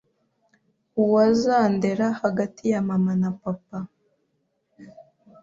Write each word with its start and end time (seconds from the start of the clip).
uwazandera 1.01 2.07
hagati 2.21 2.63
ya 2.71 2.81
mama 2.89 3.13
na 3.21 3.29
papa 3.41 3.79